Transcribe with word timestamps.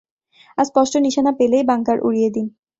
আর 0.57 0.65
স্পষ্ট 0.65 0.93
নিশানা 0.97 1.31
পেলেই, 1.39 1.63
বাঙ্কার 1.63 1.97
উড়িয়ে 2.07 2.29
দিন। 2.29 2.45